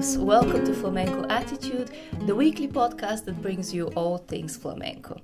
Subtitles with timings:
[0.00, 1.90] welcome to Flamenco Attitude,
[2.24, 5.20] the weekly podcast that brings you all things flamenco.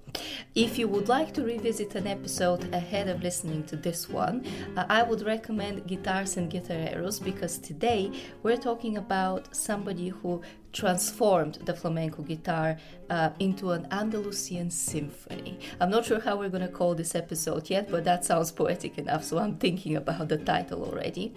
[0.55, 4.45] If you would like to revisit an episode ahead of listening to this one,
[4.77, 8.13] uh, I would recommend Guitars and Guitarreros because today
[8.43, 10.43] we're talking about somebody who
[10.77, 12.77] transformed the flamenco guitar
[13.09, 15.59] uh, into an Andalusian symphony.
[15.81, 18.99] I'm not sure how we're going to call this episode yet, but that sounds poetic
[18.99, 21.33] enough, so I'm thinking about the title already.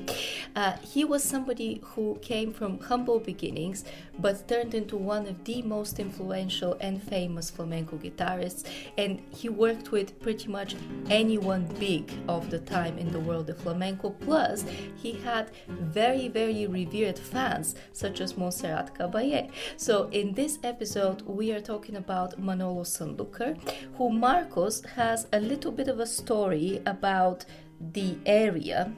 [0.56, 3.86] Uh, he was somebody who came from humble beginnings
[4.20, 8.66] but turned into one of the most influential and famous flamenco guitarists,
[8.98, 10.76] and he worked with pretty much
[11.10, 14.10] anyone big of the time in the world of flamenco.
[14.10, 14.66] Plus,
[14.98, 19.29] he had very, very revered fans such as Montserrat Caballé
[19.78, 23.58] so, in this episode, we are talking about Manolo Sanlúcar,
[23.96, 27.46] who Marcos has a little bit of a story about
[27.80, 28.92] the area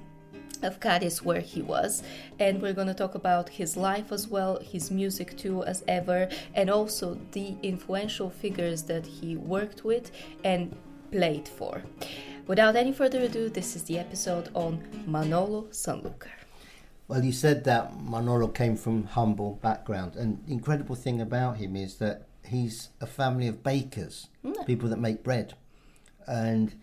[0.64, 2.04] of Cadiz where he was,
[2.40, 6.30] and we're going to talk about his life as well, his music too, as ever,
[6.54, 10.12] and also the influential figures that he worked with
[10.44, 10.76] and
[11.12, 11.84] played for.
[12.48, 16.41] Without any further ado, this is the episode on Manolo Sanlúcar.
[17.12, 21.76] Well, you said that Manolo came from humble background, and the incredible thing about him
[21.76, 24.66] is that he's a family of bakers, mm.
[24.66, 25.56] people that make bread.
[26.26, 26.74] And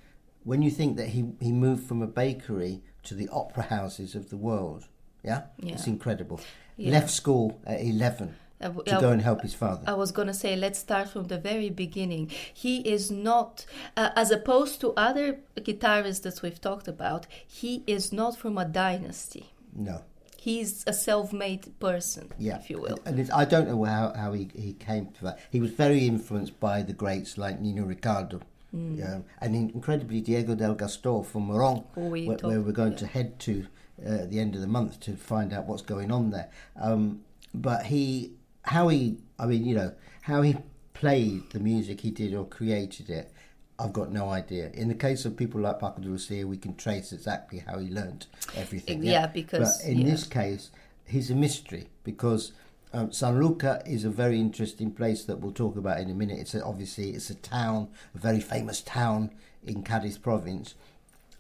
[0.45, 4.29] when you think that he, he moved from a bakery to the opera houses of
[4.29, 4.85] the world,
[5.25, 5.73] yeah, yeah.
[5.73, 6.43] it's incredible.
[6.77, 6.93] Yeah.
[6.93, 9.85] Left school at 11 uh, to go and help his father.
[9.87, 12.31] I was going to say, let's start from the very beginning.
[12.53, 13.65] He is not,
[13.97, 18.67] uh, as opposed to other guitarists that we've talked about, he is not from a
[18.67, 19.55] dynasty.
[19.75, 20.03] No
[20.41, 22.59] he's a self-made person, yeah.
[22.59, 22.99] if you will.
[23.05, 25.41] And I don't know how, how he, he came to that.
[25.51, 28.41] He was very influenced by the greats like Nino Ricardo.
[28.75, 29.17] Mm.
[29.17, 32.99] Um, and incredibly, Diego del Gastor from Moron, we where, where, we're going yeah.
[32.99, 33.67] to head to
[34.05, 36.51] uh, at the end of the month to find out what's going on there.
[36.81, 37.23] Um,
[37.53, 38.33] but he,
[38.63, 40.57] how he, I mean, you know, how he
[40.93, 43.33] played the music he did or created it
[43.79, 44.71] I've got no idea.
[44.75, 47.89] In the case of people like Paco de Lucia, we can trace exactly how he
[47.89, 49.03] learnt everything.
[49.03, 49.81] Yeah, yeah because.
[49.81, 50.11] But in yeah.
[50.11, 50.71] this case,
[51.05, 52.53] he's a mystery because
[52.93, 56.39] um, Sanlúcar is a very interesting place that we'll talk about in a minute.
[56.41, 59.31] It's a, obviously it's a town, a very famous town
[59.65, 60.75] in Cadiz province.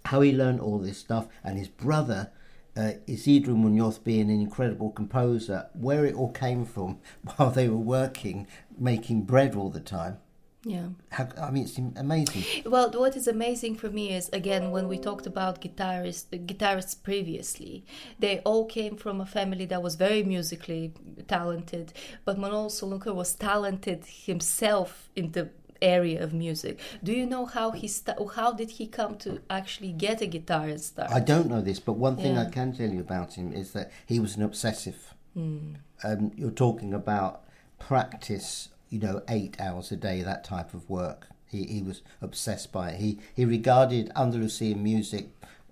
[0.04, 2.30] How he learned all this stuff, and his brother
[2.76, 7.00] uh, Isidro Munoz being an incredible composer, where it all came from
[7.36, 8.46] while they were working,
[8.78, 10.18] making bread all the time.
[10.64, 10.88] Yeah.
[11.10, 12.64] How, I mean, it's amazing.
[12.66, 17.84] Well, what is amazing for me is again when we talked about guitarists, guitarists previously,
[18.18, 20.92] they all came from a family that was very musically
[21.28, 21.92] talented.
[22.24, 26.80] But Manolo Sanlúcar was talented himself in the area of music.
[27.04, 30.66] Do you know how he st- how did he come to actually get a guitar
[30.66, 31.10] and start?
[31.12, 32.42] I don't know this, but one thing yeah.
[32.42, 35.14] I can tell you about him is that he was an obsessive.
[35.36, 35.76] Mm.
[36.02, 37.44] Um, you're talking about
[37.78, 41.28] practice you know, eight hours a day, that type of work.
[41.46, 43.00] He, he was obsessed by it.
[43.00, 45.28] He, he regarded Andalusian music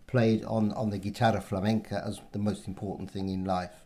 [0.06, 3.84] played on, on the guitarra flamenca as the most important thing in life.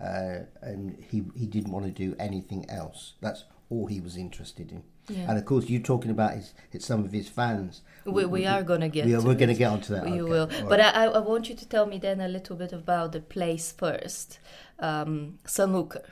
[0.00, 3.14] Uh, and he, he didn't want to do anything else.
[3.20, 4.82] That's all he was interested in.
[5.08, 5.30] Yeah.
[5.30, 7.82] And of course, you're talking about his, his some of his fans.
[8.04, 9.06] We, we, we are going to get.
[9.06, 10.08] We are, we're going to get onto that.
[10.08, 10.30] You okay.
[10.30, 10.50] will.
[10.62, 10.94] All but right.
[10.94, 14.38] I, I want you to tell me then a little bit about the place first,
[14.78, 16.04] um, Sanlúcar.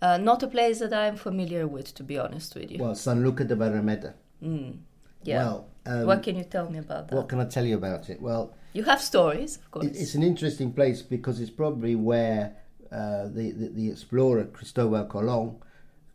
[0.00, 2.78] Uh, not a place that I'm familiar with, to be honest with you.
[2.78, 4.14] Well, Sanlúcar de Barrameda.
[4.42, 4.78] Mm.
[5.24, 5.38] Yeah.
[5.38, 7.16] Well, um, what can you tell me about that?
[7.16, 8.20] What can I tell you about it?
[8.20, 9.86] Well, you have stories, of course.
[9.86, 12.54] It's an interesting place because it's probably where
[12.92, 15.56] uh, the, the, the explorer Cristobal Colón,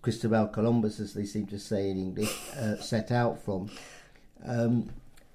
[0.02, 3.70] Cristobal Columbus, as they seem to say in English, uh, set out from.
[4.46, 4.90] Um,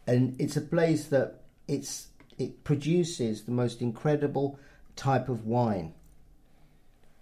[0.07, 2.09] and it's a place that it's
[2.39, 4.59] it produces the most incredible
[4.97, 5.93] type of wine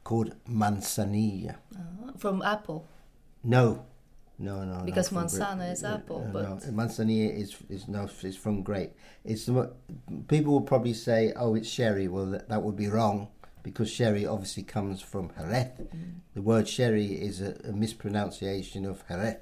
[0.06, 1.56] called manzanilla.
[1.74, 2.86] Uh, from apple?
[3.42, 3.84] No,
[4.38, 4.84] no, no.
[4.84, 6.72] Because no, manzana is apple, no, but no.
[6.78, 8.92] manzanilla is is no is from grape.
[9.24, 9.72] It's the,
[10.28, 12.06] people will probably say, oh, it's sherry.
[12.06, 13.26] Well, that, that would be wrong
[13.64, 15.72] because sherry obviously comes from Jerez.
[15.80, 16.20] Mm.
[16.34, 19.38] The word sherry is a, a mispronunciation of Jerez.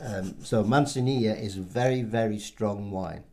[0.00, 3.24] Um, so manzanilla is a very very strong wine.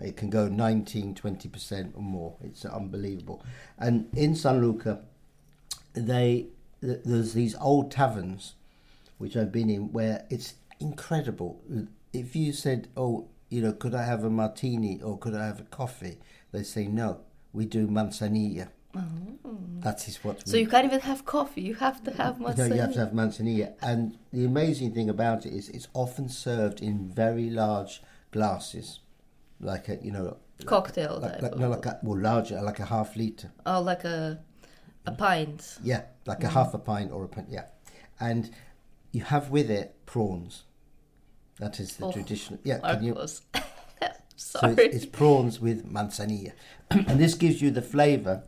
[0.00, 2.36] It can go 19, 20% or more.
[2.42, 3.44] It's unbelievable.
[3.78, 5.00] And in Sanlúcar,
[5.94, 6.48] they
[6.80, 8.54] there's these old taverns
[9.18, 11.62] which I've been in where it's incredible.
[12.12, 15.60] If you said, "Oh, you know, could I have a martini or could I have
[15.60, 16.18] a coffee?"
[16.52, 17.20] They say, "No,
[17.52, 19.00] we do manzanilla." Oh.
[19.80, 20.46] That is what.
[20.46, 21.62] So we, you can't even have coffee.
[21.62, 22.68] You have to have manzanilla.
[22.68, 23.72] No, you have to have manzanilla.
[23.82, 29.00] And the amazing thing about it is, it's often served in very large glasses,
[29.60, 31.42] like a you know cocktail like.
[31.42, 33.52] Like, no, like a well larger, like a half liter.
[33.66, 34.40] Oh, like a
[35.06, 35.78] A pint.
[35.82, 36.44] Yeah, like Mm.
[36.44, 37.48] a half a pint or a pint.
[37.50, 37.66] Yeah,
[38.20, 38.50] and
[39.12, 40.64] you have with it prawns.
[41.58, 42.58] That is the Oh, traditional.
[42.64, 43.14] Yeah, can you?
[43.14, 43.42] Marcos.
[44.36, 44.72] So Sorry.
[44.72, 46.52] it's, it's prawns with manzanilla,
[46.90, 48.42] and this gives you the flavour,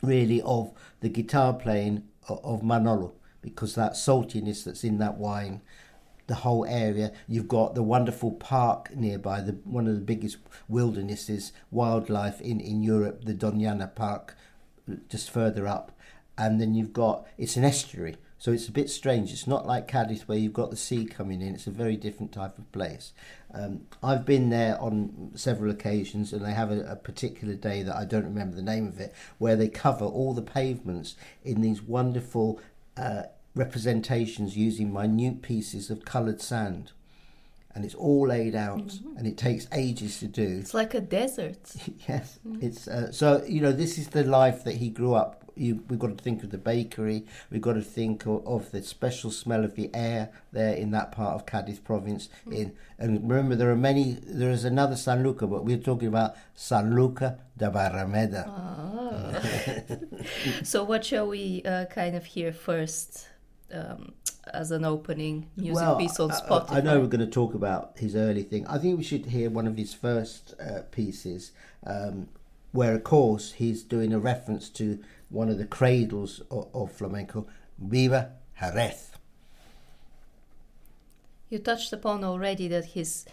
[0.00, 5.62] really, of the guitar playing of, of Manolo because that saltiness that's in that wine,
[6.28, 7.12] the whole area.
[7.26, 10.36] You've got the wonderful park nearby, the one of the biggest
[10.68, 14.36] wildernesses, wildlife in in Europe, the Doñana Park,
[15.08, 15.92] just further up,
[16.38, 18.16] and then you've got it's an estuary.
[18.38, 19.32] So it's a bit strange.
[19.32, 21.54] It's not like Cadiz where you've got the sea coming in.
[21.54, 23.14] It's a very different type of place.
[23.54, 27.96] Um, I've been there on several occasions, and they have a, a particular day that
[27.96, 31.80] I don't remember the name of it, where they cover all the pavements in these
[31.80, 32.60] wonderful
[32.98, 33.22] uh,
[33.54, 36.92] representations using minute pieces of coloured sand,
[37.76, 40.60] and it's all laid out, and it takes ages to do.
[40.60, 41.58] It's like a desert.
[42.08, 45.42] Yes, it's uh, so you know this is the life that he grew up.
[45.56, 47.26] You, we've got to think of the bakery.
[47.50, 51.12] We've got to think of, of the special smell of the air there in that
[51.12, 52.28] part of Cadiz province.
[52.50, 54.16] In and remember, there are many.
[54.22, 58.44] There is another Sanlúcar, but we're talking about Sanlúcar de Barrameda.
[60.64, 63.28] so what shall we uh, kind of hear first
[63.72, 64.14] um,
[64.52, 66.72] as an opening music well, piece on I- I- Spotify?
[66.72, 68.66] I, know we're going to talk about his early thing.
[68.66, 71.52] I think we should hear one of his first uh, pieces,
[71.84, 72.28] um,
[72.72, 74.98] where, of course, he's doing a reference to
[75.28, 77.46] one of the cradles of, of flamenco,
[77.78, 79.10] Viva Jerez.
[81.48, 83.24] You touched upon already that his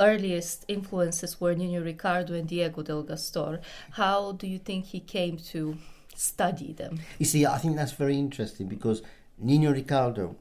[0.00, 3.60] earliest influences were Nino Ricardo and Diego del Gastor.
[3.92, 5.76] How do you think he came to
[6.14, 7.00] study them?
[7.18, 9.02] You see, I think that's very interesting because
[9.40, 10.36] Nino Ricardo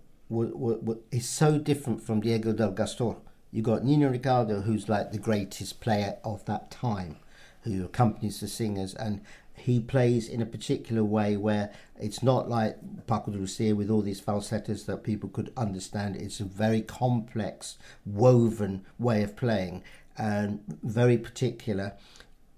[1.11, 3.17] is so different from Diego del Gastor.
[3.51, 7.17] You got Nino Ricardo, who's like the greatest player of that time,
[7.61, 9.21] who accompanies the singers, and
[9.53, 12.77] he plays in a particular way where it's not like
[13.07, 16.15] Paco de Lucia with all these falsetas that people could understand.
[16.15, 19.83] It's a very complex, woven way of playing,
[20.17, 21.93] and very particular.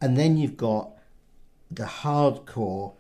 [0.02, 0.92] And then you've got
[1.70, 2.94] the hardcore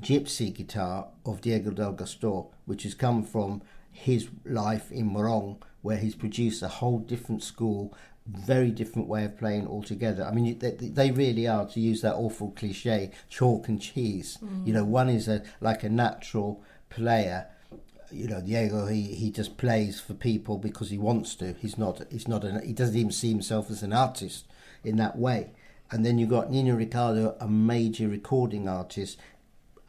[0.00, 5.98] gypsy guitar of Diego del Gastor, which has come from his life in Moron, where
[5.98, 10.24] he's produced a whole different school, very different way of playing altogether.
[10.24, 14.38] I mean, they, they really are, to use that awful cliche, chalk and cheese.
[14.42, 14.66] Mm.
[14.66, 17.46] You know, one is a like a natural player.
[18.12, 21.54] You know, Diego, he, he just plays for people because he wants to.
[21.54, 22.02] He's not.
[22.10, 22.44] He's not.
[22.44, 24.46] An, he doesn't even see himself as an artist
[24.84, 25.50] in that way.
[25.92, 29.18] And then you've got Nino Ricardo, a major recording artist,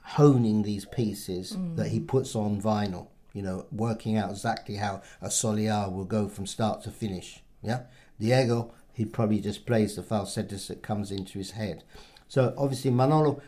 [0.03, 1.75] honing these pieces mm.
[1.75, 3.07] that he puts on vinyl.
[3.33, 7.42] You know, working out exactly how a Soleá will go from start to finish.
[7.63, 7.83] Yeah,
[8.19, 11.83] Diego, he probably just plays the falsetas that comes into his head.
[12.27, 13.42] So obviously Manolo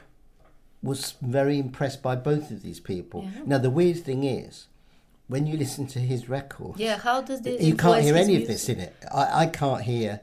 [0.81, 3.23] was very impressed by both of these people.
[3.23, 3.41] Yeah.
[3.45, 4.67] Now the weird thing is,
[5.27, 8.47] when you listen to his records, Yeah, how does this you can't hear any of
[8.47, 8.95] this in it.
[9.13, 10.21] I, I can't hear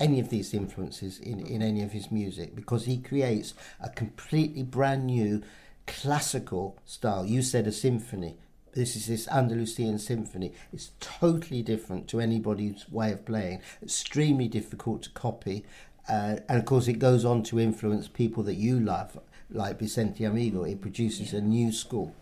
[0.00, 4.62] any of these influences in, in any of his music because he creates a completely
[4.62, 5.42] brand new
[5.90, 7.24] classical style.
[7.24, 8.36] You said a symphony.
[8.72, 10.52] This is this Andalusian symphony.
[10.72, 13.60] It's totally different to anybody's way of playing.
[13.82, 15.64] Extremely difficult to copy.
[16.08, 19.18] Uh, and of course, it goes on to influence people that you love,
[19.50, 20.62] like Vicente Amigo.
[20.64, 22.14] It produces a new school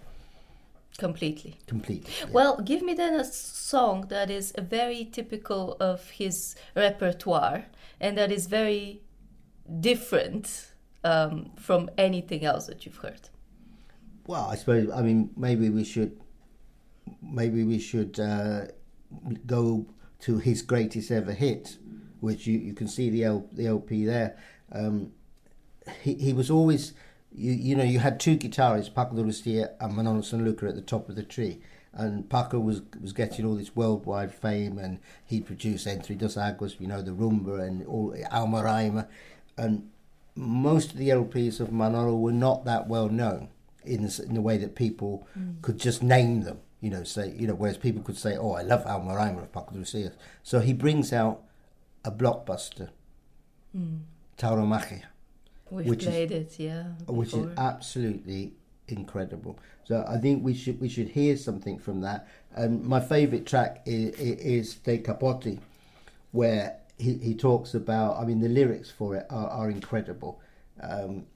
[0.98, 1.56] Completely.
[1.68, 2.10] completely.
[2.32, 7.66] Well, give me then a song that is very typical of his repertoire
[8.00, 9.00] and that is very
[9.80, 10.72] different
[11.04, 13.28] um, from anything else that you've heard.
[14.28, 14.90] Well, I suppose.
[14.90, 16.20] I mean, maybe we should,
[17.22, 18.66] maybe we should uh,
[19.46, 19.86] go
[20.20, 21.78] to his greatest ever hit,
[22.20, 24.36] which you, you can see the L, the LP there.
[24.70, 25.12] Um,
[26.02, 26.92] he he was always,
[27.32, 30.82] you you know, you had two guitarists, Paco de Lucia and Manolo Sanlúcar at the
[30.82, 31.62] top of the tree,
[31.94, 36.76] and Paco was was getting all this worldwide fame, and he produced Entre Dos Aguas,
[36.78, 39.08] you know, the rumba and all Almoraima,
[39.56, 39.88] and
[40.36, 43.48] most of the LPs of Manolo were not that well known
[43.88, 45.26] in the, in the way that people
[45.62, 46.58] could just name them.
[46.80, 49.72] You know, say you know, whereas people could say, "Oh, I love Almoraima of Paco
[49.72, 51.42] de Lucia." So he brings out
[52.04, 52.90] a blockbuster,
[54.36, 55.02] Tauromagia,
[55.70, 56.84] We've Which is- it, yeah.
[57.06, 58.54] which is absolutely
[58.86, 59.58] incredible.
[59.84, 62.26] So I think we should we should hear something from that.
[62.54, 65.58] And my favourite track is, is De Capote,
[66.32, 68.18] where he, he talks about.
[68.18, 70.40] I mean, the lyrics for it are, are incredible.
[70.80, 71.26] Um,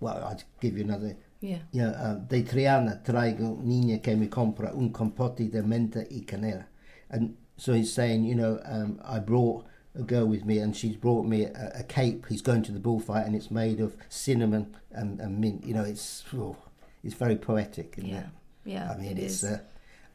[0.00, 1.16] well, I'll give you another.
[1.40, 1.58] yeah.
[1.72, 6.64] Yeah, uh, de Triana traigo niña que me compra un compote de menta y canela.
[7.10, 10.96] And so he's saying, you know, um, I brought a girl with me, and she's
[10.96, 12.26] brought me a, a cape.
[12.28, 15.64] He's going to the bullfight, and it's made of cinnamon and, and mint.
[15.64, 16.56] You know, it's oh,
[17.04, 17.94] it's very poetic.
[17.98, 18.26] Isn't Yeah, it?
[18.64, 18.90] yeah.
[18.90, 19.52] I mean, it it's is.
[19.52, 19.58] uh,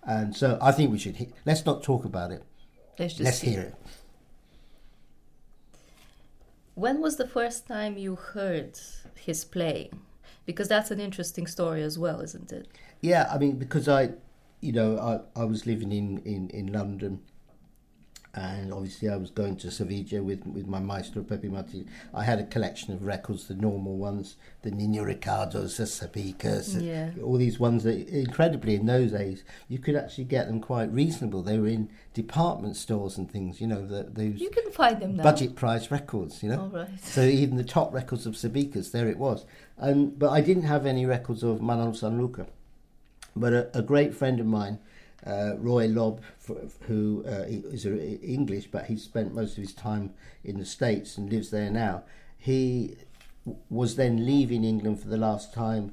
[0.03, 1.15] and so I think we should.
[1.17, 2.43] He- let's not talk about it.
[2.98, 3.75] Let's just Let's hear it.
[6.75, 8.79] When was the first time you heard
[9.19, 9.99] his playing?
[10.45, 12.67] Because that's an interesting story as well, isn't it?
[13.01, 14.09] Yeah, I mean, because I,
[14.61, 17.21] you know, I, I was living in, in, in London,
[18.36, 21.89] and obviously I was going to Sevilla with with my maestro Pepe Martin.
[22.13, 27.12] I had a collection of records, the normal ones, the Nino Ricardos, the Sabicas, Yeah.
[27.24, 31.41] all these ones that incredibly in those days you could actually get them quite reasonable.
[31.41, 35.15] They were in department stores and things, you know, the, those You can find them
[35.15, 35.24] now.
[35.24, 36.62] budget price records, you know.
[36.62, 37.00] All right.
[37.01, 39.45] So even the top records of Sabicas, there it was.
[39.79, 42.48] Um, but I didn't have any records of Manuel Sanlúcar.
[43.36, 44.79] But a, a great friend of mine,
[45.25, 46.21] uh, Roy Lobb,
[46.88, 51.29] who uh, is English, but he spent most of his time in the States and
[51.29, 52.03] lives there now.
[52.38, 52.95] He
[53.69, 55.91] was then leaving England for the last time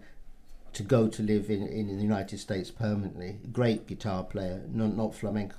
[0.73, 3.39] to go to live in, in the United States permanently.
[3.51, 5.57] Great guitar player, not, not flamenco.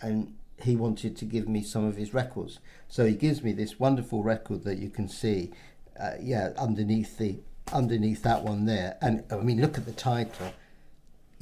[0.00, 2.60] And he wanted to give me some of his records.
[2.88, 5.50] So he gives me this wonderful record that you can see,
[5.98, 7.38] uh, yeah, underneath the
[7.72, 8.96] underneath that one there.
[9.00, 10.52] And I mean, look at the title.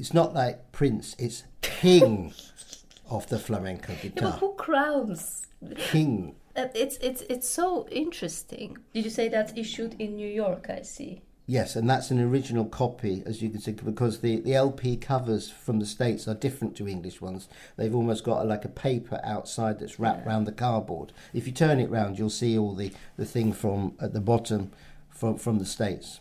[0.01, 2.33] It's not like Prince, it's King
[3.11, 4.33] of the flamenco Yeah, guitar.
[4.33, 5.47] who crowns?
[5.77, 6.35] King.
[6.57, 8.79] Uh, It's it's it's so interesting.
[8.95, 10.71] Did you say that's issued in New York?
[10.71, 11.21] I see.
[11.47, 15.51] Yes, and that's an original copy, as you can see, because the, the LP covers
[15.51, 17.49] from the States are different to English ones.
[17.77, 20.29] They've almost got a, like a paper outside that's wrapped Yeah.
[20.33, 21.13] round the cardboard.
[21.35, 24.71] If you turn it round, you'll see all the, the thing from at the bottom
[25.11, 26.21] from, from the States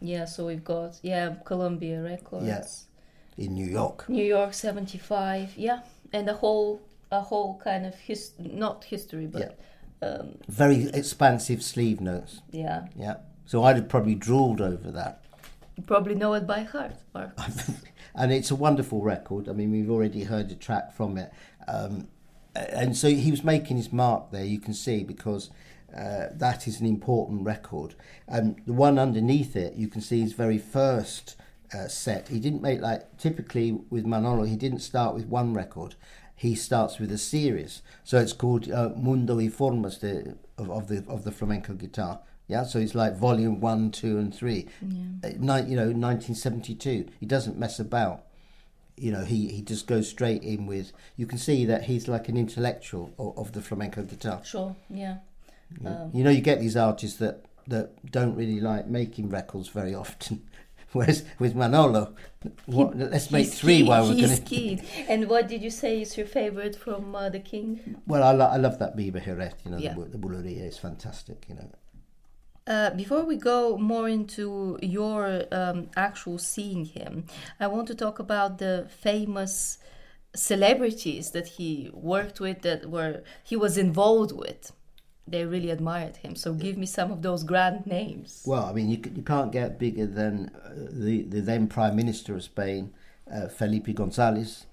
[0.00, 2.86] Yeah, so we've got yeah Columbia Records, Yes.
[3.36, 4.08] In New York.
[4.08, 5.80] New York seventy five, yeah,
[6.12, 9.58] and a whole a whole kind of his not history but
[10.02, 12.40] um, Very expansive sleeve notes.
[12.50, 12.86] yeah.
[12.96, 13.16] Yeah.
[13.44, 15.24] So I'd have probably drooled over that.
[15.76, 17.36] You probably know it by heart, Mark.
[18.14, 19.48] and it's a wonderful record.
[19.48, 21.32] I mean, we've already heard a track from it,
[21.68, 22.08] um,
[22.54, 24.44] and so he was making his mark there.
[24.44, 25.50] You can see because
[25.96, 27.94] uh, that is an important record,
[28.28, 31.36] and the one underneath it, you can see his very first
[31.74, 32.28] uh, set.
[32.28, 34.44] He didn't make like typically with Manolo.
[34.44, 35.94] He didn't start with one record.
[36.34, 40.88] He starts with a series, so it's called uh, Mundo y Formas de, of, of
[40.88, 42.20] the of the flamenco guitar.
[42.48, 44.66] Yeah, so it's like volume one, two, and three.
[44.82, 47.06] Uh, ni- you know, 1972.
[47.20, 48.24] He doesn't mess about.
[48.96, 50.92] You know, he, he just goes straight in with.
[51.16, 54.42] You can see that he's like an intellectual of, of the flamenco guitar.
[54.44, 55.18] Sure, yeah.
[55.86, 59.94] Um, You know, you get these artists that that don't really like making records very
[59.94, 60.42] often.
[60.98, 62.14] Whereas with Manolo,
[62.66, 64.42] what, let's make three key- while we're going to.
[64.42, 64.82] keen.
[65.08, 67.96] And what did you say is your favorite from uh, the King?
[68.06, 69.54] Well, I, lo- I love that Viva Jerez.
[69.64, 69.94] You know, Yeah.
[69.94, 71.46] the, the Bulería is fantastic.
[71.48, 71.68] You know,
[72.66, 77.24] Uh, before we go more into your um, actual seeing him,
[77.58, 79.78] I want to talk about the famous
[80.34, 84.72] celebrities that he worked with, that were he was involved with.
[85.26, 86.34] They really admired him.
[86.34, 88.42] So give me some of those grand names.
[88.46, 92.34] Well, I mean, you, you can't get bigger than uh, the, the then Prime Minister
[92.34, 92.92] of Spain,
[93.32, 94.64] uh, Felipe González.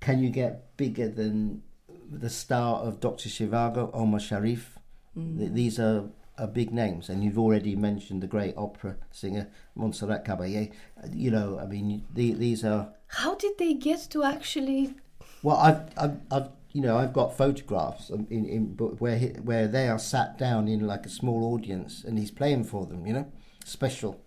[0.00, 1.62] Can you get bigger than
[2.10, 3.28] the star of Dr.
[3.28, 4.78] Zhivago, Omar Sharif?
[5.16, 6.04] Th- these are,
[6.38, 10.70] are big names, and you've already mentioned the great opera singer Montserrat Caballé.
[11.02, 12.90] Uh, You know, I mean, the, these are.
[13.08, 14.94] How did they get to actually?
[15.42, 16.48] Well, I've, I've, I've
[16.78, 18.62] you know, I've got photographs in, in,
[19.02, 22.64] where he, where they are sat down in like a small audience, and he's playing
[22.72, 23.04] for them.
[23.04, 23.26] You know,
[23.64, 24.20] special,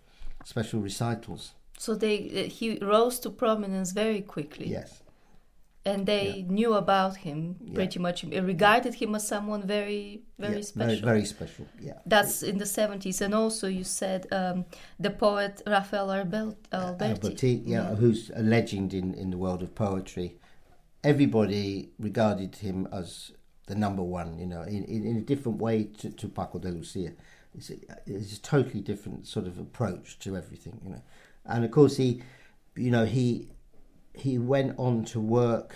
[0.44, 1.54] special recitals.
[1.78, 4.68] So they uh, he rose to prominence very quickly.
[4.68, 5.02] Yes.
[5.92, 10.62] and they knew about him pretty much uh, regarded him as someone very very Yeah,
[10.62, 11.66] special Very, very special.
[11.88, 12.00] Yeah.
[12.14, 14.66] that's in the 70s and also you said um,
[15.06, 19.74] the poet rafael Arbel- alberti Alberti, yeah, who's a legend in, in the world of
[19.74, 20.30] poetry.
[21.04, 23.32] Everybody regarded him as
[23.68, 26.70] the number one, you know, in, in, in a different way to, to Paco de
[26.70, 27.14] Lucia.
[27.56, 31.02] It's a, it's a totally different sort of approach to everything, you know.
[31.46, 32.22] And of course, he,
[32.76, 33.50] you know, he
[34.14, 35.76] he went on to work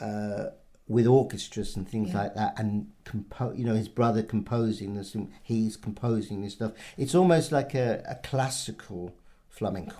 [0.00, 0.46] uh,
[0.88, 2.22] with orchestras and things Yeah.
[2.22, 6.72] like that, and compo- you know, his brother composing this, and he's composing this stuff.
[6.96, 9.14] It's almost like a, a classical
[9.48, 9.96] flamenco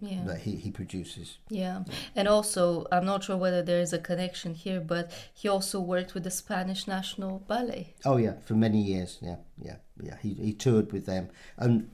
[0.00, 1.38] yeah that he, he produces.
[1.48, 1.84] yeah
[2.16, 6.14] and also i'm not sure whether there is a connection here but he also worked
[6.14, 9.18] with the spanish national ballet Oh yeah, for many years.
[9.22, 10.16] Yeah, yeah, yeah.
[10.20, 11.90] He he toured with them, and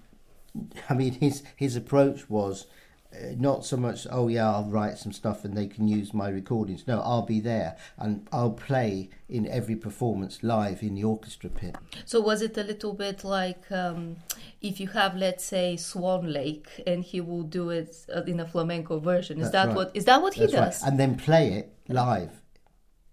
[0.88, 2.66] I mean his his approach was
[3.14, 4.06] uh, not so much.
[4.10, 6.86] Oh yeah, I'll write some stuff and they can use my recordings.
[6.86, 11.76] No, I'll be there and I'll play in every performance live in the orchestra pit.
[12.04, 14.16] So was it a little bit like um,
[14.60, 18.46] if you have, let's say, Swan Lake, and he will do it uh, in a
[18.46, 19.38] flamenco version?
[19.40, 19.76] Is That's that right.
[19.76, 20.64] what is that what he That's right.
[20.66, 20.82] does?
[20.82, 22.32] And then play it live.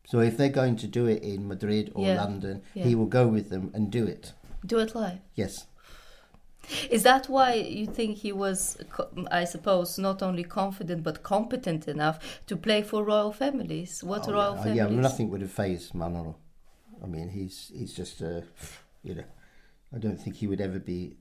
[0.06, 2.24] So if they're going to do it in Madrid or Yeah.
[2.24, 2.86] London, Yeah.
[2.86, 4.34] he will go with them and do it.
[4.66, 5.20] Do it live.
[5.36, 5.68] Yes.
[6.90, 8.78] Is that why you think he was,
[9.32, 14.04] I suppose, not only confident but competent enough to play for royal families?
[14.04, 14.60] What Oh, royal yeah.
[14.60, 14.78] Oh, families?
[14.96, 16.36] yeah, nothing would have phased Manolo.
[17.02, 18.44] I mean, he's he's just a,
[19.04, 19.24] you know,
[19.96, 21.16] I don't think he would ever be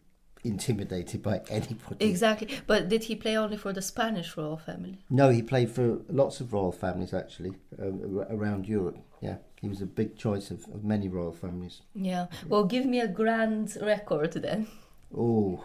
[0.46, 2.06] intimidated by anybody.
[2.06, 2.48] Exactly.
[2.66, 4.98] But did he play only for the Spanish royal family?
[5.10, 8.98] No, he played for lots of royal families actually um, around Europe.
[9.20, 11.82] Yeah, he was a big choice of, of many royal families.
[11.94, 12.26] Yeah.
[12.48, 14.68] Well, give me a grand record then.
[15.16, 15.64] Oh,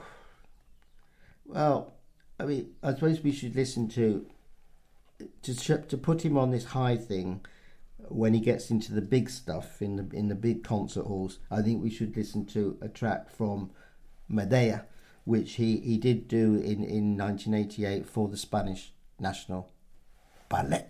[1.45, 1.93] well,
[2.39, 4.25] I mean, I suppose we should listen to
[5.43, 7.45] to sh- to put him on this high thing
[8.07, 11.39] when he gets into the big stuff in the in the big concert halls.
[11.49, 13.71] I think we should listen to a track from
[14.31, 14.85] Medea,
[15.25, 19.69] which he, he did do in, in 1988 for the Spanish National
[20.49, 20.85] Ballet.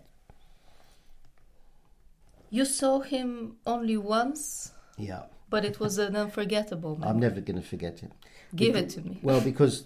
[2.50, 7.68] You saw him only once, Yeah, but it was an unforgettable I'm never going to
[7.68, 8.12] forget it.
[8.56, 9.20] Give it to me.
[9.22, 9.86] Well, because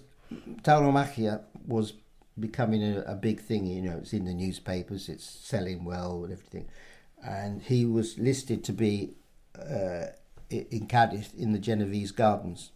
[0.64, 1.92] Tauromagia was
[2.38, 3.66] becoming a, a big thing.
[3.66, 6.66] You know, it's in the newspapers, it's selling well and everything.
[7.24, 9.14] And he was listed to be
[9.58, 10.06] uh,
[10.50, 12.70] in Cadiz in the Genovese Gardens,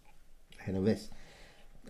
[0.65, 1.09] Genovese.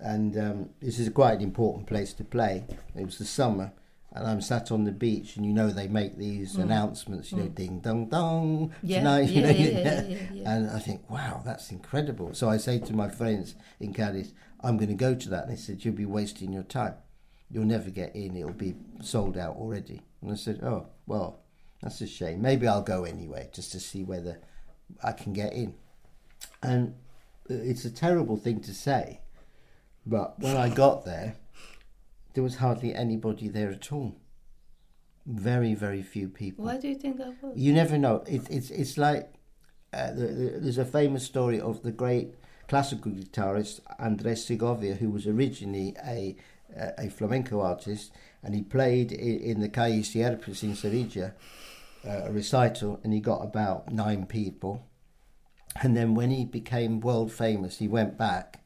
[0.01, 2.65] And um, this is quite an important place to play.
[2.95, 3.71] It was the summer,
[4.13, 7.47] and I'm sat on the beach, and you know they make these announcements, you know,
[7.47, 8.71] ding dong dong Mm.
[8.83, 10.51] Yeah, tonight, you yeah, know, yeah, yeah, yeah, yeah.
[10.51, 12.33] and I think, wow, that's incredible.
[12.33, 15.43] So I say to my friends in Cadiz, I'm going to go to that.
[15.43, 16.95] And they said, you'll be wasting your time.
[17.49, 18.35] You'll never get in.
[18.35, 20.01] It'll be sold out already.
[20.21, 21.39] And I said, oh, well,
[21.81, 22.41] that's a shame.
[22.41, 24.39] Maybe I'll go anyway, just to see whether
[25.03, 25.73] I can get in.
[26.63, 26.95] And
[27.49, 29.21] it's a terrible thing to say,
[30.05, 31.35] but when I got there,
[32.33, 34.15] there was hardly anybody there at all.
[35.25, 36.65] Very, very few people.
[36.65, 37.55] Why do you think that was?
[37.55, 38.23] You never know.
[38.27, 39.31] It, it's it's like
[39.93, 42.33] uh, the, the, there's a famous story of the great
[42.67, 46.35] classical guitarist Andres Segovia, who was originally a
[46.75, 51.33] a, a flamenco artist, and he played in, in the Calle Sierpes in Sevilla,
[52.07, 54.87] uh, a recital, and he got about nine people.
[55.79, 58.63] And then when he became world famous, he went back,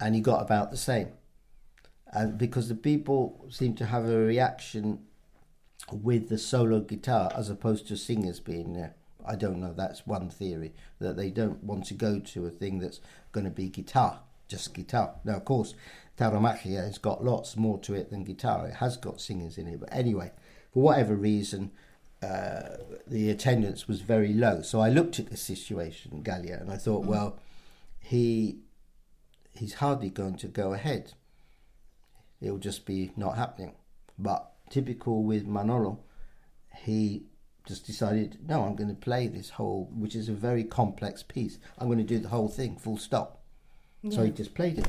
[0.00, 1.08] and he got about the same.
[2.12, 5.00] And because the people seem to have a reaction
[5.90, 8.94] with the solo guitar as opposed to singers being there.
[9.26, 9.72] I don't know.
[9.72, 13.00] That's one theory that they don't want to go to a thing that's
[13.32, 15.14] going to be guitar, just guitar.
[15.24, 15.74] Now, of course,
[16.18, 18.66] Tauromagia has got lots more to it than guitar.
[18.66, 20.32] It has got singers in it, but anyway,
[20.72, 21.70] for whatever reason,
[22.24, 24.62] uh, the attendance was very low.
[24.62, 27.38] So I looked at the situation, Gallia, and I thought, well,
[28.00, 28.58] he
[29.52, 31.12] he's hardly going to go ahead.
[32.40, 33.74] It'll just be not happening.
[34.18, 36.00] But typical with Manolo,
[36.76, 37.26] he
[37.66, 41.58] just decided, no, I'm going to play this whole, which is a very complex piece.
[41.78, 43.42] I'm going to do the whole thing, full stop.
[44.10, 44.86] So he just played it,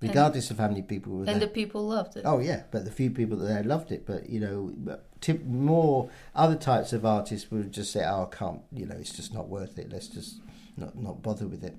[0.00, 1.34] regardless of how many people were there.
[1.34, 2.22] And the people loved it.
[2.24, 4.06] Oh yeah, but the few people that there loved it.
[4.06, 8.62] But you know, tip, more other types of artists would just say, "Oh, I can't,"
[8.72, 9.90] you know, it's just not worth it.
[9.92, 10.40] Let's just
[10.76, 11.76] not not bother with it.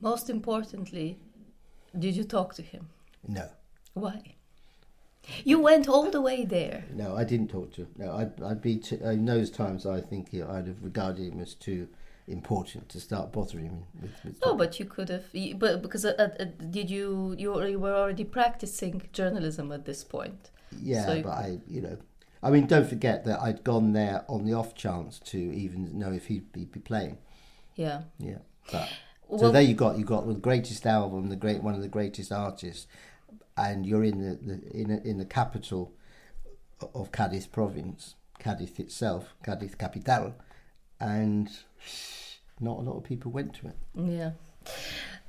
[0.00, 1.18] Most importantly,
[1.98, 2.88] did you talk to him?
[3.26, 3.48] No,
[3.94, 4.34] Why?
[5.42, 6.84] You went all the way there.
[6.92, 7.88] no, I didn't talk to him.
[7.96, 9.86] No, I'd, I'd be t- uh, in those times.
[9.86, 11.88] I think I'd have regarded him as too
[12.26, 14.12] important to start bothering him with.
[14.24, 15.24] with No, but you could have.
[15.58, 20.50] But because uh, uh, did you you were already practicing journalism at this point?
[20.80, 21.98] Yeah, So but I, you know,
[22.42, 26.12] I mean, don't forget that I'd gone there on the off chance to even know
[26.12, 27.18] if he'd be, be playing.
[27.74, 28.02] Yeah.
[28.18, 28.38] Yeah,
[28.70, 28.88] but
[29.30, 31.88] so Well- there you got you got the greatest album, the great one of the
[31.88, 32.86] greatest artists,
[33.56, 35.92] and you're in the, the in a, in the capital
[36.94, 40.34] of Cadiz province, Cadiz itself, Cadiz capital,
[41.00, 41.48] and
[42.60, 43.76] not a lot of people went to it.
[43.94, 44.30] Yeah.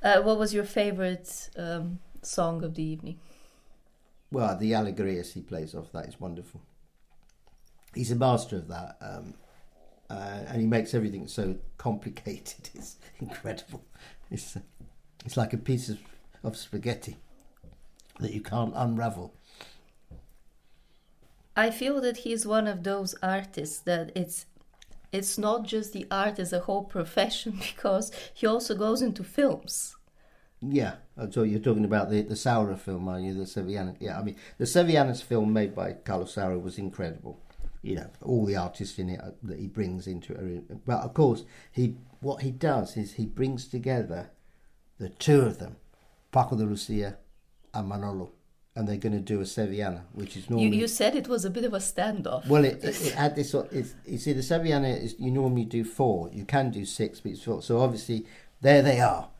[0.02, 3.18] Uh, what was your favorite um, song of the evening?
[4.30, 6.62] Well, the Alegrias he plays off that is wonderful.
[7.94, 9.34] He's a master of that, um,
[10.10, 12.70] uh, and he makes everything so complicated.
[12.74, 13.84] It's incredible.
[14.30, 14.56] It's
[15.24, 15.98] it's like a piece of,
[16.42, 17.16] of spaghetti
[18.20, 19.34] that you can't unravel.
[21.56, 24.44] I feel that he's one of those artists that it's
[25.12, 29.96] it's not just the art as a whole profession because he also goes into films.
[30.62, 30.96] Yeah,
[31.30, 33.34] so you're talking about the the Saura film, are you?
[33.34, 33.96] The Sevillana.
[34.00, 37.38] Yeah, I mean the Sevillanas film made by Carlos Saura was incredible.
[37.82, 40.84] You know, all the artists in it uh, that he brings into it.
[40.86, 44.30] But of course, he what he does is he brings together
[44.98, 45.76] the two of them,
[46.32, 47.18] Paco de Lucia
[47.74, 48.32] and Manolo,
[48.76, 50.68] and they're going to do a Sevillana, which is normally.
[50.68, 52.46] You, you said it was a bit of a standoff.
[52.46, 53.50] Well, it, it, it had this.
[53.50, 56.30] sort- It's, you see, the Sevillana is you normally do four.
[56.32, 57.62] You can do six, but it's four.
[57.62, 58.26] So obviously,
[58.60, 59.30] there they are.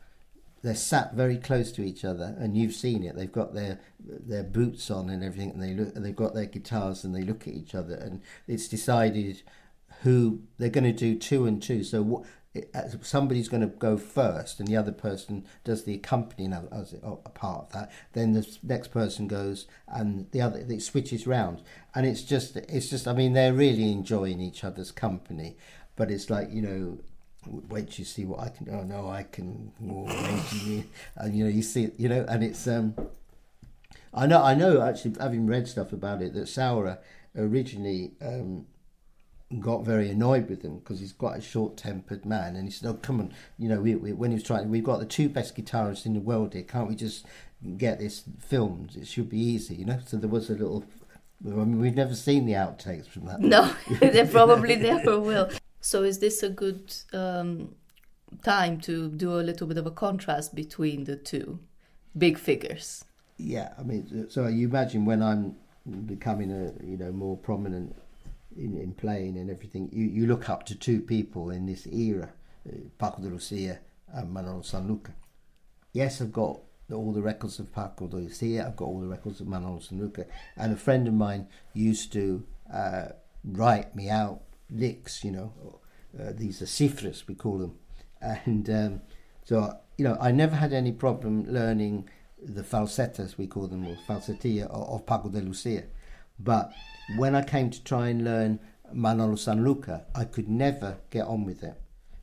[0.63, 3.15] They're sat very close to each other, and you've seen it.
[3.15, 5.93] They've got their their boots on and everything, and they look.
[5.93, 9.43] They've got their guitars, and they look at each other, and it's decided
[10.01, 11.83] who they're going to do two and two.
[11.83, 12.25] So
[13.01, 17.65] Somebody's going to go first, and the other person does the accompanying as, a part
[17.65, 17.91] of that.
[18.13, 21.61] Then the next person goes, and the other it switches round,
[21.95, 23.07] and it's just it's just.
[23.07, 25.57] I mean, they're really enjoying each other's company,
[25.95, 26.99] but it's like you know,
[27.69, 28.69] wait you see what I can.
[28.69, 29.71] Oh no, I can.
[31.15, 32.95] And you know, you see you know, and it's um.
[34.13, 34.81] I know, I know.
[34.81, 36.97] Actually, having read stuff about it, that Saura
[37.37, 38.65] originally um,
[39.59, 42.93] got very annoyed with him because he's quite a short-tempered man, and he said, "Oh,
[42.95, 45.55] come on, you know, we, we, when he was trying, we've got the two best
[45.55, 46.63] guitarists in the world here.
[46.63, 47.25] Can't we just
[47.77, 48.95] get this filmed?
[48.95, 50.83] It should be easy, you know." So there was a little.
[51.45, 53.39] I mean, we've never seen the outtakes from that.
[53.39, 55.49] No, they probably never will.
[55.79, 57.75] So, is this a good um,
[58.43, 61.59] time to do a little bit of a contrast between the two
[62.17, 63.05] big figures?
[63.37, 65.55] Yeah, I mean, so you imagine when I'm
[66.05, 67.95] becoming a you know more prominent
[68.57, 72.29] in, in playing and everything, you, you look up to two people in this era,
[72.67, 73.79] uh, Paco de Lucia
[74.13, 75.13] and Manolo Sanlúcar.
[75.93, 76.59] Yes, I've got
[76.91, 80.25] all the records of Paco de Lucia, I've got all the records of Manolo Sanluca,
[80.55, 83.07] and a friend of mine used to uh,
[83.43, 85.79] write me out licks, you know,
[86.19, 87.75] uh, these are cifras, we call them,
[88.21, 89.01] and um,
[89.43, 92.09] so you know, I never had any problem learning
[92.41, 95.83] the falsetas, we call them, or falsetilla of, of Paco de Lucia.
[96.39, 96.71] But
[97.17, 98.59] when I came to try and learn
[98.93, 101.79] Manolo Sanlúcar, I could never get on with it.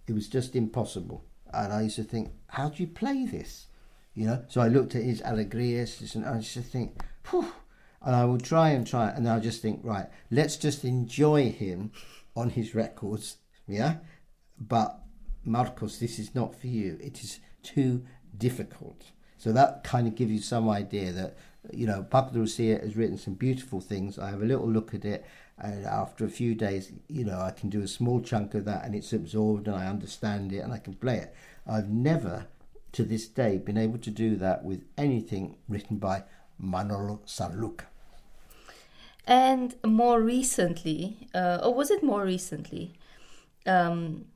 [0.06, 1.24] It was just impossible.
[1.52, 3.66] And I used to think, how do you play this?
[4.14, 7.52] You know, so I looked at his alegrias and I used to think, Phew.
[8.02, 11.90] and I would try and try, and I just think, right, let's just enjoy him
[12.36, 13.96] on his records, yeah.
[14.58, 15.00] But
[15.44, 16.98] Marcos, this is not for you.
[17.00, 18.04] It is too
[18.36, 19.10] difficult.
[19.36, 21.36] So that kind of gives you some idea that
[21.72, 24.18] you know Paco de Lucia has written some beautiful things.
[24.18, 25.24] I have a little look at it,
[25.58, 28.84] and after a few days, you know, I can do a small chunk of that,
[28.84, 31.34] and it's absorbed, and I understand it, and I can play it.
[31.66, 32.46] I've never,
[32.92, 36.24] to this day, been able to do that with anything written by
[36.58, 37.86] Manolo Sanlúcar.
[39.26, 42.92] And more recently, uh, or was it more recently?
[43.64, 44.26] Um,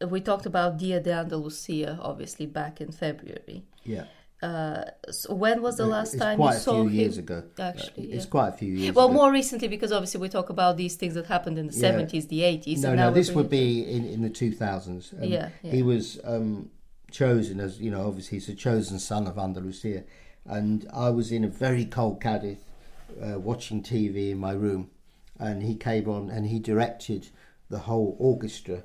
[0.00, 3.64] we talked about Dia de Andalusia, obviously back in February.
[3.84, 4.04] Yeah.
[4.44, 6.86] Uh, so when was the last it's time quite you saw him?
[6.88, 7.00] It's a few him?
[7.00, 7.42] years ago.
[7.58, 8.94] Actually, it's quite a few years.
[8.94, 9.14] Well, ago.
[9.14, 11.80] more recently because obviously we talk about these things that happened in the Yeah.
[11.80, 12.82] seventies, the eighties.
[12.82, 15.14] No, and no, now this would be in, in the 2000s.
[15.14, 15.72] Um, Yeah, yeah.
[15.72, 16.70] He was um,
[17.10, 20.04] chosen as, you know, obviously he's a chosen son of Andalusia.
[20.44, 22.58] And I was in a very cold Cadiz
[23.22, 24.90] uh, watching TV in my room.
[25.38, 27.28] And he came on and he directed
[27.70, 28.84] the whole orchestra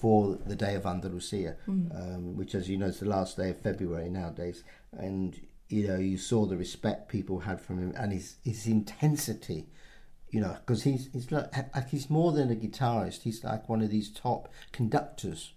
[0.00, 3.60] for the Day of Andalusia, um, which, as you know, is the last day of
[3.60, 4.64] February nowadays.
[4.92, 9.66] And, you know, you saw the respect people had from him and his, his intensity
[10.30, 11.50] you know, because he's he's like,
[11.88, 13.22] he's more than a guitarist.
[13.22, 15.52] He's like one of these top conductors.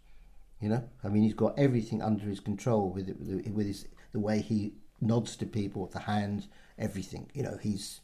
[0.62, 3.20] You know, I mean, he's got everything under his control with it,
[3.54, 7.30] with his the way he nods to people with the hand, everything.
[7.34, 8.02] You know, he's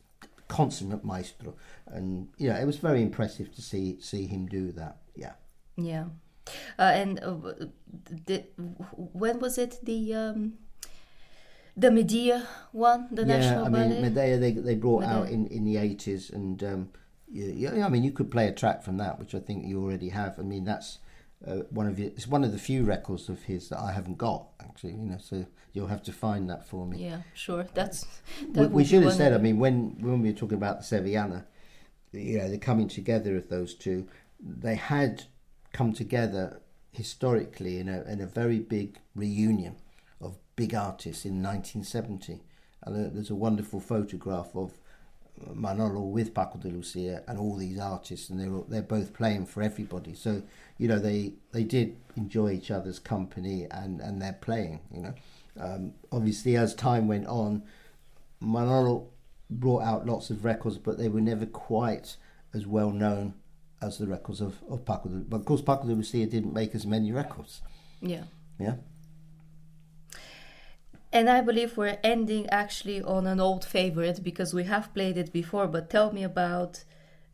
[0.47, 4.97] consummate maestro, and you know, it was very impressive to see see him do that.
[5.15, 5.34] Yeah.
[5.78, 6.06] Yeah,
[6.78, 7.36] and uh,
[8.26, 10.54] the, when was it the um,
[11.76, 14.02] the Medea one, the yeah, national I mean?
[14.02, 16.90] Medea they they brought out in, in the eighties, and um,
[17.32, 19.84] yeah, yeah, I mean, you could play a track from that, which I think you
[19.84, 20.40] already have.
[20.40, 21.00] I mean, that's
[21.46, 24.18] uh, one of the, it's one of the few records of his that I haven't
[24.18, 24.94] got actually.
[24.94, 27.04] You know, so you'll have to find that for me.
[27.04, 27.66] yeah, sure.
[27.74, 28.06] That's
[28.42, 29.34] We, that we be should have said.
[29.34, 31.46] I mean, when when we were talking about the Sevillana,
[32.12, 34.08] you know, the coming together of those two,
[34.40, 35.26] they had
[35.78, 36.60] come together
[36.92, 39.76] historically in a in a very big reunion
[40.20, 42.42] of big artists in 1970,
[42.84, 44.72] and there's a wonderful photograph of
[45.54, 49.62] Manolo with Paco de Lucia and all these artists, and they're they're both playing for
[49.62, 50.16] everybody.
[50.16, 50.42] So
[50.80, 54.80] you know they they did enjoy each other's company and and they're playing.
[54.92, 55.13] You know,
[55.60, 57.62] um, obviously as time went on,
[58.42, 59.10] Manolo
[59.52, 62.18] brought out lots of records, but they were never quite
[62.52, 63.36] as well known
[63.82, 66.74] as the records of, of Paco de But of course, Paco de Lucia didn't make
[66.76, 67.62] as many records.
[68.02, 68.24] yeah.
[68.60, 68.76] Yeah.
[71.13, 75.32] And I believe we're ending actually on an old favorite because we have played it
[75.32, 76.84] before, but tell me about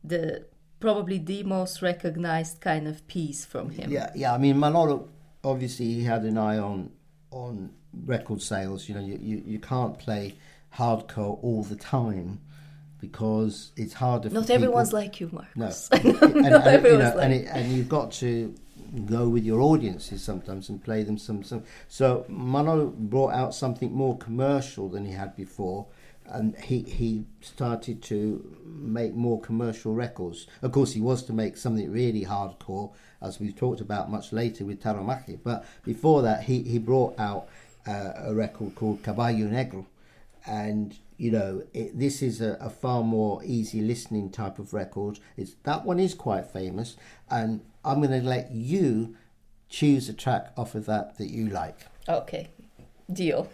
[0.03, 0.45] the
[0.79, 3.89] probably the most recognized kind of piece from him.
[3.89, 4.33] Yeah, yeah.
[4.33, 5.09] I mean, Manolo
[5.43, 6.91] obviously he had an eye on
[7.31, 7.71] on
[8.05, 8.87] record sales.
[8.87, 10.35] You know, you, you, you can't play
[10.77, 12.41] hardcore all the time
[13.03, 14.29] because it's harder.
[14.29, 14.99] Not everyone's people.
[14.99, 15.89] like you, Marcos.
[15.91, 18.55] No, and, Not and, you know, everyone's like and, it, and you've got to
[19.05, 21.43] go with your audiences sometimes and play them some.
[21.43, 21.63] some.
[21.89, 25.85] So Mano brought out something more commercial than he had before,
[26.27, 30.47] and he he started to make more commercial records.
[30.61, 34.63] Of course, he was to make something really hardcore, as we've talked about much later
[34.63, 35.39] with Tauromagia.
[35.43, 37.49] But before that, he he brought out
[37.85, 39.87] uh, a record called Caballo Negro,
[40.45, 45.19] and you know it, this is a, a far more easy listening type of record.
[45.37, 46.97] It's that one is quite famous,
[47.29, 49.15] and I'm going to let you
[49.69, 51.79] choose a track off of that that you like.
[52.07, 52.49] Okay,
[53.11, 53.43] deal.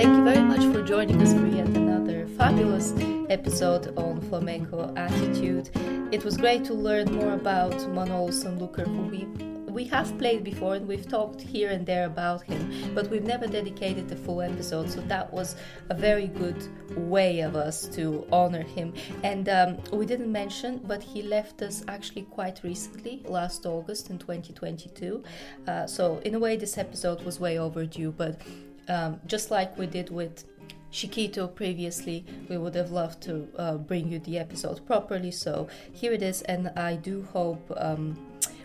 [0.00, 2.94] Thank you very much for joining us for yet another fabulous
[3.28, 5.70] episode on flamenco attitude.
[6.12, 10.74] It was great to learn more about Manolo Sanlúcar, who we we have played before
[10.74, 14.90] and we've talked here and there about him, but we've never dedicated a full episode,
[14.90, 15.56] so that was
[15.88, 18.92] a very good way of us to honor him.
[19.22, 24.18] And um, we didn't mention, but he left us actually quite recently, last August in
[24.18, 25.22] 2022.
[25.66, 28.40] Uh, so, in a way, this episode was way overdue, but
[28.88, 30.44] um, just like we did with
[30.90, 35.30] Chiquito previously, we would have loved to uh, bring you the episode properly.
[35.30, 38.16] So here it is, and I do hope um,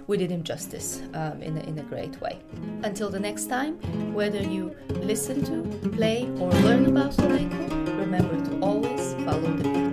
[0.07, 2.39] we did him justice um, in, a, in a great way.
[2.83, 3.77] Until the next time,
[4.13, 9.84] whether you listen to, play, or learn about flamenco, remember to always follow the beat.